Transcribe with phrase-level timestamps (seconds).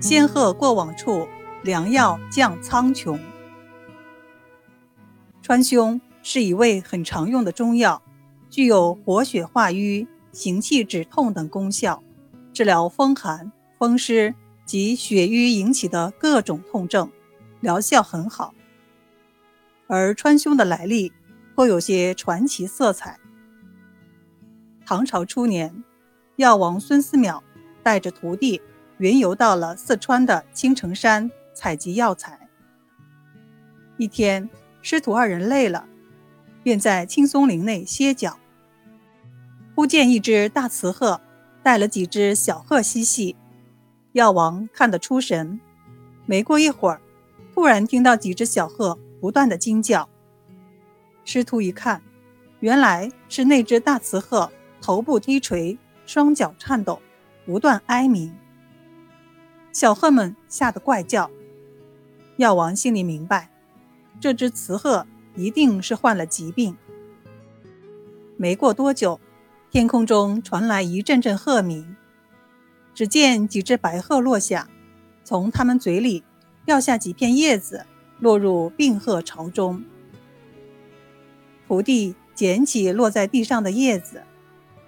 [0.00, 1.26] 仙鹤过往处，
[1.64, 3.18] 良药降苍穹。
[5.42, 8.00] 川芎是一味很常用的中药，
[8.48, 12.00] 具有活血化瘀、行气止痛等功效，
[12.52, 14.32] 治疗风寒、风湿
[14.64, 17.10] 及血瘀引起的各种痛症，
[17.60, 18.54] 疗效很好。
[19.88, 21.12] 而川芎的来历
[21.56, 23.18] 颇有些传奇色彩。
[24.86, 25.82] 唐朝初年，
[26.36, 27.40] 药王孙思邈
[27.82, 28.62] 带着徒弟。
[28.98, 32.48] 云游到了四川的青城山采集药材。
[33.96, 34.50] 一天，
[34.82, 35.86] 师徒二人累了，
[36.64, 38.38] 便在青松林内歇脚。
[39.76, 41.20] 忽见一只大雌鹤
[41.62, 43.36] 带了几只小鹤嬉戏，
[44.12, 45.60] 药王看得出神。
[46.26, 47.00] 没过一会儿，
[47.54, 50.08] 突然听到几只小鹤不断的惊叫。
[51.24, 52.02] 师徒一看，
[52.58, 57.00] 原来是那只大雌鹤头部低垂，双脚颤抖，
[57.46, 58.34] 不断哀鸣。
[59.78, 61.30] 小鹤们吓得怪叫，
[62.36, 63.48] 药王心里明白，
[64.18, 66.76] 这只雌鹤一定是患了疾病。
[68.36, 69.20] 没过多久，
[69.70, 71.94] 天空中传来一阵阵鹤鸣，
[72.92, 74.68] 只见几只白鹤落下，
[75.22, 76.24] 从它们嘴里
[76.64, 77.86] 掉下几片叶子，
[78.18, 79.84] 落入病鹤巢中。
[81.68, 84.24] 徒弟捡起落在地上的叶子，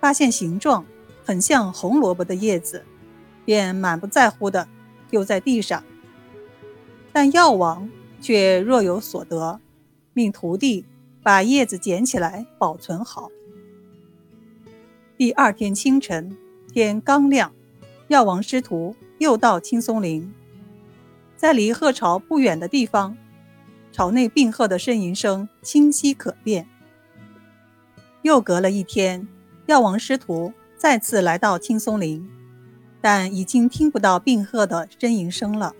[0.00, 0.84] 发现形状
[1.24, 2.84] 很像红萝卜的叶子，
[3.44, 4.66] 便满不在乎的。
[5.10, 5.82] 丢在地上，
[7.12, 9.60] 但药王却若有所得，
[10.12, 10.84] 命徒弟
[11.22, 13.30] 把叶子捡起来保存好。
[15.18, 16.36] 第二天清晨，
[16.72, 17.52] 天刚亮，
[18.08, 20.32] 药王师徒又到青松林，
[21.36, 23.16] 在离鹤巢不远的地方，
[23.92, 26.66] 巢内病鹤的呻吟声清晰可辨。
[28.22, 29.26] 又隔了一天，
[29.66, 32.26] 药王师徒再次来到青松林。
[33.00, 35.74] 但已经听不到病鹤的呻吟声了。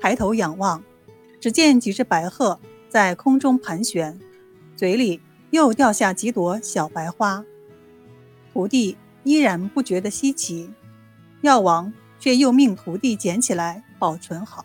[0.00, 0.82] 抬头仰望，
[1.40, 4.18] 只见几只白鹤在空中盘旋，
[4.76, 5.20] 嘴里
[5.50, 7.44] 又掉下几朵小白花。
[8.52, 10.72] 徒弟依然不觉得稀奇，
[11.42, 14.64] 药王却又命徒弟捡起来保存好。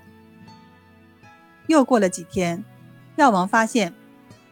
[1.67, 2.63] 又过了几天，
[3.15, 3.93] 药王发现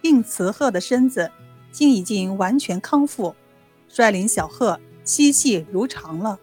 [0.01, 1.31] 病雌鹤的身子
[1.71, 3.35] 竟已经完全康复，
[3.87, 6.39] 率领小鹤嬉戏如常了。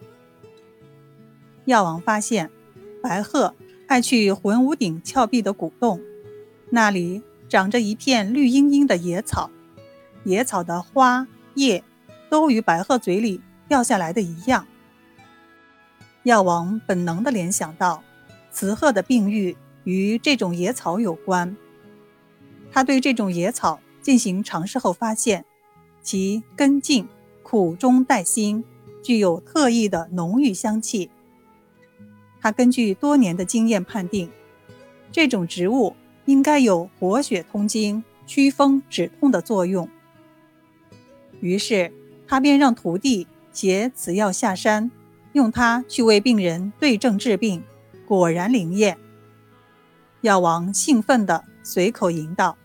[1.68, 2.50] 药王发现，
[3.02, 3.54] 白鹤
[3.88, 6.00] 爱去魂武顶峭壁的古洞，
[6.70, 9.50] 那里长着一片绿茵茵的野草，
[10.24, 11.84] 野草的花叶
[12.30, 14.66] 都与白鹤嘴里掉下来的一样。
[16.22, 18.02] 药王本能地联想到，
[18.50, 19.54] 雌鹤的病愈
[19.84, 21.54] 与这种野草有关。
[22.72, 25.44] 他对这种野草进行尝试后发现，
[26.02, 27.06] 其根茎
[27.42, 28.64] 苦中带辛，
[29.02, 31.10] 具有特异的浓郁香气。
[32.40, 34.30] 他根据多年的经验判定，
[35.10, 35.94] 这种植物
[36.26, 39.88] 应该有活血通经、祛风止痛的作用。
[41.40, 41.92] 于是，
[42.26, 44.90] 他便让徒弟携此药下山，
[45.32, 47.62] 用它去为病人对症治病，
[48.06, 48.98] 果然灵验。
[50.20, 52.56] 药王兴奋地随口吟道：“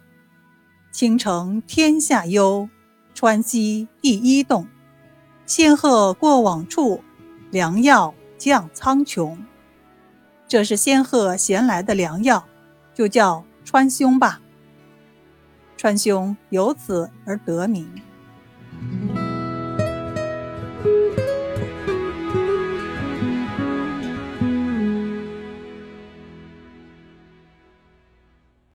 [0.91, 2.67] 青城天下幽，
[3.13, 4.67] 川西第一洞，
[5.45, 7.03] 仙鹤过往处，
[7.51, 9.37] 良药降苍穹。”
[10.53, 12.45] 这是仙鹤衔来的良药，
[12.93, 14.39] 就叫川芎吧。
[15.75, 17.91] 川芎由此而得名。